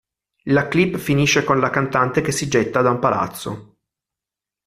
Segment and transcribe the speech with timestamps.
[0.45, 3.75] La clip finisce con la cantante che si getta da un palazzo.